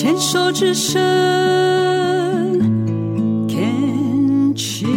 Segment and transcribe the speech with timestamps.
[0.00, 1.02] 牵手之声
[3.48, 4.88] ，Can cheers。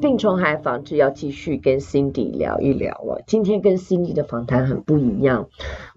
[0.00, 3.24] 病虫害防治要继续跟 Cindy 聊一聊了。
[3.26, 5.48] 今天跟 Cindy 的访谈很不一样。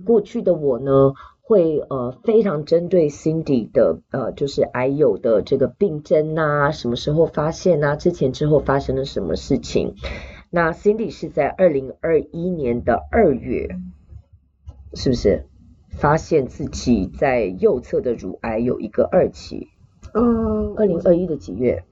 [0.03, 9.93] 过去的我呢，会呃非常针对 Cindy 的呃就是癌友的这个病征啊，什么时候发现啊，之前之后发生了什么事情。
[10.49, 13.77] 那 Cindy 是在二零二一年的二月，
[14.95, 15.45] 是不是？
[15.97, 19.69] 发现自己在右侧的乳癌有一个二期，
[20.13, 21.83] 嗯，二零二一的几月？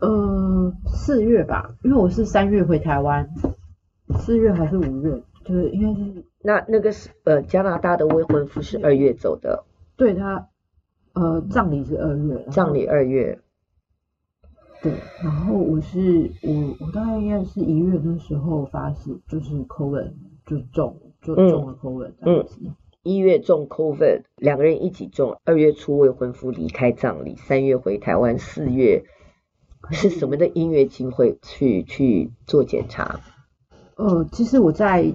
[0.00, 3.30] 呃，四月吧，因为我是三月回台湾，
[4.18, 5.22] 四月还是五月？
[5.44, 6.24] 就是应该是。
[6.42, 9.64] 那那个是呃加拿大的未婚夫是二月走的，
[9.96, 10.48] 对他，
[11.14, 13.38] 呃葬礼是二月，葬礼二月，
[14.82, 20.12] 对，然后我是我我大概应该是一月的时候发现就是 COVID
[20.44, 22.58] 就中就中了 COVID 这样子。
[22.62, 22.74] 嗯
[23.04, 25.38] 一月中 COVID，两个人一起中。
[25.44, 29.04] 二月初未婚夫离开葬礼，三月回台湾，四月
[29.90, 33.20] 是什么的音乐机会去去做检查？
[33.96, 35.14] 呃，其实我在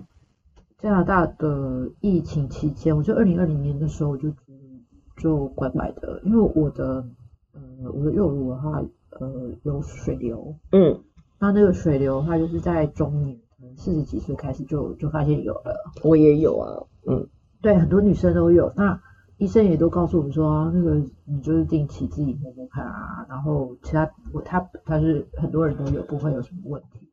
[0.77, 4.31] 加拿大的疫情期间，我就二零二零年的时候我就
[5.17, 7.03] 就乖乖的，因为我的
[7.53, 8.83] 呃我的右乳的话
[9.19, 11.01] 呃有水流，嗯，
[11.39, 17.27] 那那个水流的话就是在中年可能四十几岁开始就就发现有了，我也有啊，嗯。
[17.61, 18.71] 对，很多女生都有。
[18.75, 19.01] 那
[19.37, 23.25] 医生也都告诉我们说，那个你就是定期自己摸摸看啊。
[23.29, 27.07] 然后其他我他他是很多人都有，不会有什么问题。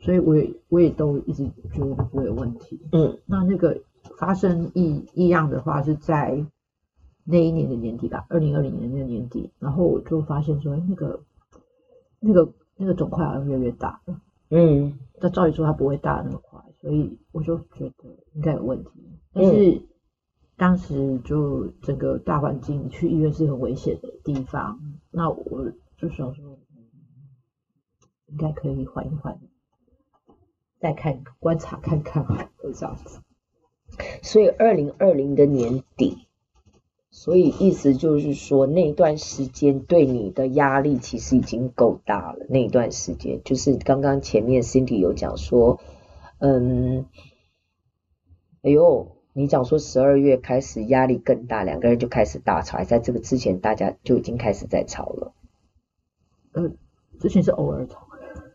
[0.00, 2.78] 所以我也我也都一直觉得不会有问题。
[2.92, 3.80] 嗯，那那个
[4.18, 6.44] 发生异异样的话是在
[7.24, 9.50] 那一年的年底吧，二零二零年的年底。
[9.58, 11.20] 然后我就发现说，那个
[12.20, 14.20] 那个那个肿块好像越来越大了。
[14.50, 18.04] 嗯，那照理说它不会大那么快，所以我就觉得
[18.34, 18.90] 应该有问题。
[19.32, 19.80] 但是
[20.54, 24.78] 当时就整个大环境去医院是很危险的地方，
[25.10, 26.58] 那我就想说，
[28.26, 29.40] 应该可以缓一缓，
[30.78, 33.18] 再看观察看看吧，这样子。
[34.22, 36.18] 所以二零二零的年底，
[37.10, 42.44] 所以意思就是说那段时间对你的压力其实已经够大了。
[42.50, 45.80] 那段时间就是刚刚前面 Cindy 有讲说，
[46.38, 47.06] 嗯，
[48.62, 49.12] 哎呦。
[49.36, 55.32] 你讲说十二月开始压力更大，两个人就开始大吵，还在这个之前大家就已经开始在吵了。
[56.52, 56.76] 嗯，
[57.18, 58.06] 之前是偶尔吵，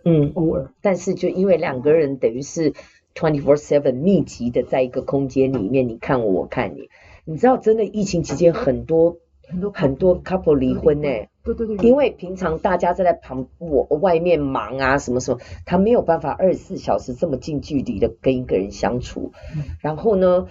[0.06, 2.72] 嗯，偶尔，但是就因为两个人等于是
[3.14, 6.90] twenty four seven 密集的在一个空间里面，你看我，我看你，
[7.26, 9.18] 你知道真的疫情期间很多
[9.50, 11.30] 很多很多 couple 离婚呢、欸。
[11.44, 19.32] 对对对，因为平常大家在在旁我外面忙啊什么什么，他没有办法二十四小时这么近距离的跟一个人相处，
[19.82, 20.48] 然后呢。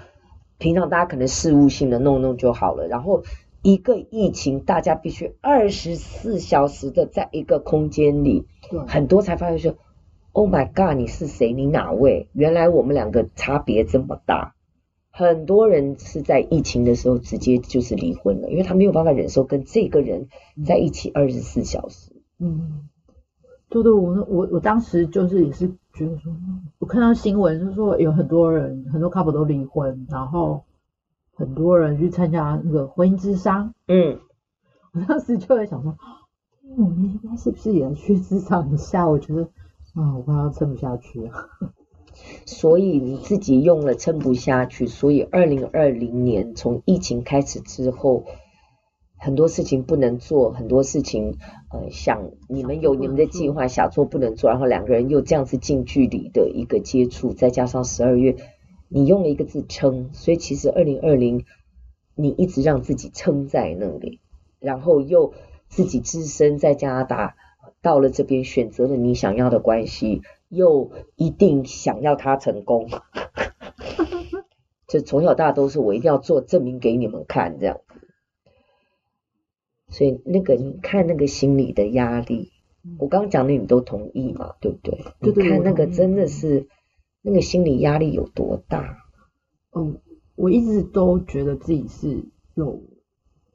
[0.61, 3.23] 平常大家可能事务性的弄弄就好了，然后
[3.63, 8.45] 一个疫情，大家必须二十四小时的在一个空间里，
[8.89, 9.77] 很多才发现说
[10.33, 11.53] ，Oh my God，你是谁？
[11.53, 12.29] 你哪位？
[12.33, 14.57] 原来我们两个差别这么大。
[15.19, 20.29] 很多人是在疫情的时候直接就是离婚了，因为他没有办法忍受跟这个人
[20.65, 22.13] 在一起二十四小时。
[22.39, 22.89] 嗯，
[23.69, 25.71] 对对，我我我当时就是也是。
[25.95, 26.33] 觉得说，
[26.79, 30.63] 我看到新闻，就是说有很多人，很多 couple 都离婚，然后
[31.35, 33.75] 很多人去参加那个婚姻之商。
[33.89, 34.21] 嗯，
[34.93, 35.97] 我当时就在想说，
[36.77, 39.09] 我们应该是不是也要去智商一下？
[39.09, 39.43] 我觉得
[39.95, 41.33] 啊，我快要撑不下去了。
[42.47, 48.25] 所以你自己用了撑不下去，所以二零二零年从疫情开始之后。
[49.21, 51.39] 很多事情不能做，很多事情，
[51.73, 58.37] 呃，想你们有你们的计划，想做不能做，然后两个人又这样子近距离的一个接触，再加上十二月，
[58.89, 61.45] 你用了一个字撑，所以其实二零二零
[62.15, 64.21] 你一直让自己撑在那里，
[64.61, 65.35] 然后又
[65.69, 67.35] 自己只身在加拿大，
[67.83, 72.89] 到了这边选择了你想要的关系，又一定想要他成功，
[74.89, 77.81] 就从小到大都是我一定要做证明给你们看这样。
[79.91, 82.53] 所以那个，你看那个心理的压力，
[82.99, 85.05] 我刚刚讲的你们都同意嘛，对不对？
[85.21, 86.69] 对对，你看那个真的是
[87.23, 88.99] 那个心理压力有多大？
[89.75, 89.99] 嗯，
[90.35, 92.25] 我一直都觉得自己是
[92.55, 92.83] 有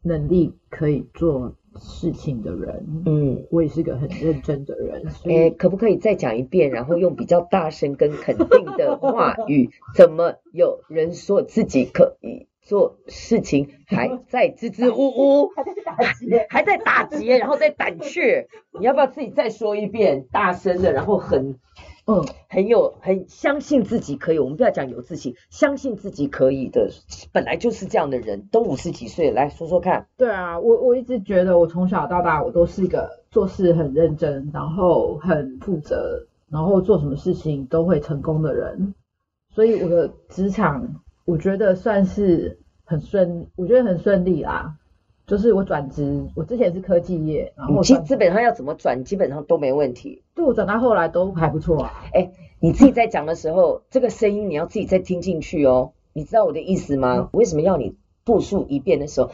[0.04, 5.04] 能力可以做事情的人，嗯，我也是个很认真的人。
[5.26, 9.70] 哎，可不可以再讲一遍，然后用比较大声跟肯定的话语？
[9.96, 12.48] 怎么有人说自己可以？
[12.66, 18.48] 做事情还在支支吾吾， 还在打结， 还在打结，然后在胆怯。
[18.80, 21.60] 你要不要自己再说一遍，大声的，然后很
[22.06, 24.40] 嗯，很有很相信自己可以。
[24.40, 26.90] 我们不要讲有自信，相信自己可以的，
[27.32, 30.08] 本来就是这样的人，都五十几岁，来说说看。
[30.18, 38.94] 对啊，我我一直觉得我从小到大我都是一个做事很认真，然后很负责，然后做什么事情都会成功的人。
[39.56, 44.76] 所以我的职场，我觉得算是很顺，我觉得很顺利啦。
[45.26, 50.22] 就是我转职，我之前是科技业，然后其实基本上要怎么转，基本上都没问题。
[50.36, 52.04] 对，我转到后来都还不错啊。
[52.14, 55.94] 哎，你自己在讲的时候，这个声音你要自己再听进去哦。
[56.12, 57.30] 你知道我的意思吗？
[57.34, 59.32] 为什么要你复述一遍的时候，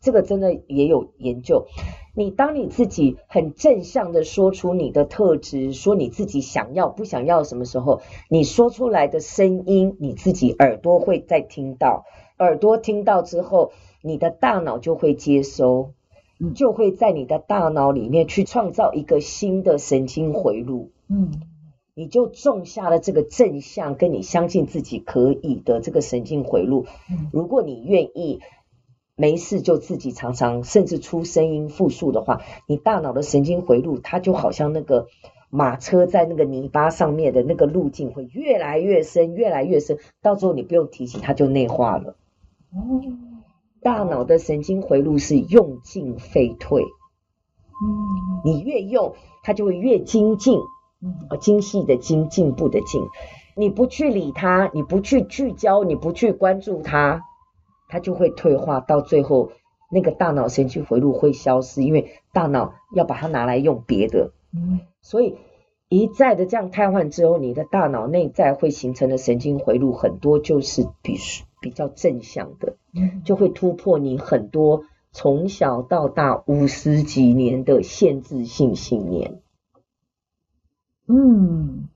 [0.00, 1.66] 这个真的也有研究。
[2.14, 12.04] 你当你自己很正向的说出你的特质，说你自己想要不想要什么时候，你说出来的声音，你自己耳朵会再听到，
[12.40, 13.70] 耳朵听到之后。
[14.02, 15.92] 你的大脑就会接收，
[16.54, 20.90] 就会在你的大脑里面去创造一个新的神经回路。
[21.06, 21.32] 嗯，
[21.92, 26.86] 你就种下了这个正向，跟你相信自己可以的这个神经回路。
[27.30, 28.40] 如果你愿意，
[29.16, 35.08] 没事就自己常常甚至出声音复述的话，你大脑的神经回路，它就好像那个
[35.50, 42.16] 马车在那个泥巴上面的那个路径会越来越深，越来越深，到时候你不用提醒，它就内化了。
[42.72, 43.00] 哦。
[43.82, 50.60] 大脑的神经回路是用进废退，嗯，你越用它就会越精进，
[51.00, 53.00] 嗯，精细的精，进步的进，
[53.56, 57.22] 你不去理它，你不去聚焦，你不去关注它，
[57.88, 59.52] 它就会退化，到最后
[59.90, 65.38] 那个大脑神经回路会消失，因为大脑要把它拿来用别的，嗯，所以
[65.88, 71.16] 一再的这样瘫痪之后，你的大脑内在会形成的神经回路很多就是比
[71.60, 72.76] 比较正向的。
[73.24, 79.40] 就会突破你很多从小到大五十几年的限制性信念。
[81.06, 81.88] 嗯，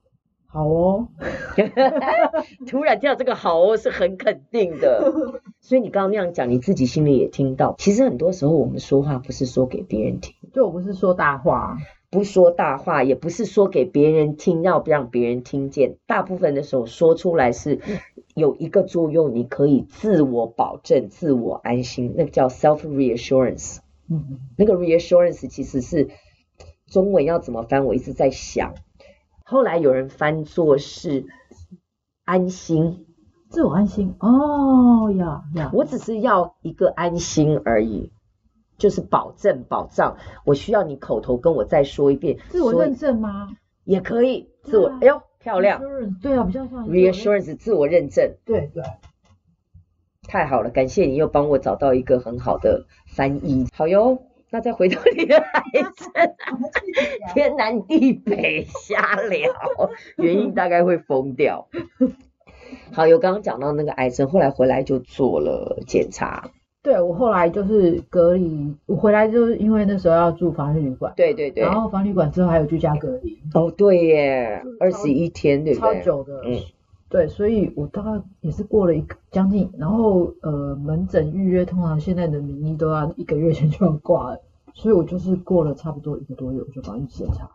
[0.46, 1.08] 好哦。
[2.66, 5.12] 突然听到这个好哦，是很肯定的。
[5.60, 7.74] 所以你刚刚那样讲，你自己心里也听到。
[7.78, 11.78] 其实很多时候我们说话不是说给别人听，就我不是说大话，
[12.10, 15.96] 不说大话，也不是说给别人听，要不让别人听见。
[16.06, 17.80] 大部分的时候说出来是。
[18.34, 23.78] 有一个作用，你可以自我保证、自我安心，那个叫 self reassurance。
[24.10, 26.10] 嗯，那个 reassurance 其实是
[26.86, 27.84] 中文要怎么翻？
[27.84, 28.74] 我一直在想。
[29.44, 31.26] 后来有人翻作是
[32.24, 33.06] 安心，
[33.48, 34.14] 自我安心。
[34.18, 38.10] 哦呀呀，我只是要一个安心而已，
[38.78, 40.16] 就是保证、保障。
[40.44, 42.38] 我需要你口头跟我再说一遍。
[42.50, 43.50] 自我认证吗？
[43.84, 44.50] 也可以。
[44.62, 45.22] 自我，哎呦。
[45.44, 45.78] 漂亮，
[46.22, 48.82] 对啊，比较像 reassurance 自我认证，对对，
[50.26, 56.10] 太好了，感谢你又帮我找到一个很好的翻译，好哟，那再回到你的癌症，
[57.34, 59.52] 天南地北瞎聊，
[60.16, 61.68] 原因大概会疯掉。
[62.92, 66.50] 好，有刚刚讲到那个癌症，后来回来就做了检查。
[66.84, 76.00] 对，我后来就是隔离，我回来就是因为那时候要住防疫旅馆，对对对，然后防疫旅馆之后还有居家隔离，哦对耶，二十一天对不对？
[76.00, 76.60] 超久的，嗯，
[77.08, 84.40] 对，所以我大概也是过了一个将近，然后呃门诊预约通常现在的名医都要一个月前就要挂了，
[84.74, 87.48] 所以我就是过了差不多一个多月我就赶紧检查，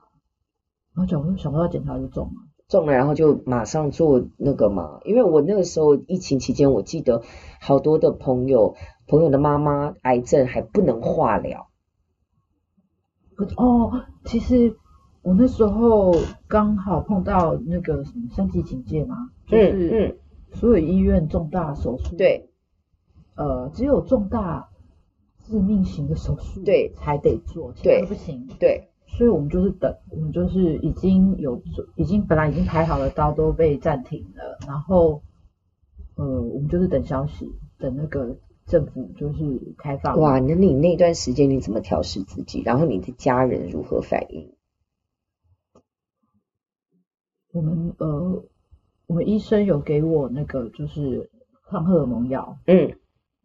[0.95, 2.48] 然后讲我想不到检查就中了。
[2.69, 7.23] 中了，然后就马上做那个嘛，因为我那个时候疫情期间，我记得
[7.59, 8.75] 好多的朋友，
[9.07, 11.67] 朋友的妈妈癌症还不能化疗。
[13.57, 14.75] 哦，其实
[15.23, 16.13] 我那时候
[16.47, 19.15] 刚好碰到那个什么三级警戒嘛，
[19.47, 20.19] 就是
[20.53, 22.51] 所有医院重大手术，对，
[23.35, 24.69] 呃，只有重大
[25.39, 28.89] 致命型的手术对才得做，其他不行，对。
[29.19, 31.61] 所以我们就是等，我们就是已经有，
[31.97, 35.21] 已经本来已经排好的刀都被暂停了，然后，
[36.15, 40.17] 呃，我们就是等消息，等那个政府就是开放。
[40.21, 42.61] 哇，那你那段时间你怎么调试自己？
[42.61, 44.55] 然后你的家人如何反应？
[47.51, 48.41] 我们呃，
[49.05, 51.29] 我们医生有给我那个就是
[51.69, 52.95] 抗荷尔蒙药，嗯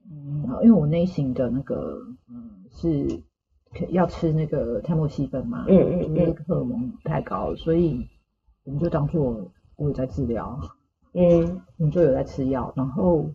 [0.08, 3.24] 嗯，因为我内心的那个嗯是。
[3.90, 8.06] 要吃那个泰莫西芬嘛，嗯嗯，因为荷尔蒙太高，所以
[8.64, 10.58] 我们就当做我有在治疗，
[11.12, 13.26] 嗯，我们就有在吃药，然后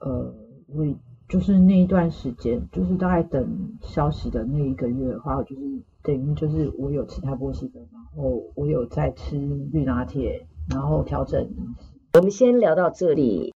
[0.00, 0.34] 呃，
[0.68, 0.86] 我
[1.28, 5.62] 就是那一段时间，就是大概等消息的那一个月的话，就是
[6.02, 9.36] 等于就是我有吃泰莫西芬，然后我有在吃
[9.72, 11.48] 绿拿铁，然后调整。
[12.14, 13.52] 我们先聊到这里。